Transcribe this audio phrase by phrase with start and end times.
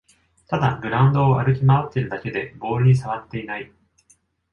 [0.47, 3.71] ただグラウンドを歩き回ってるだけでボールにさわっていない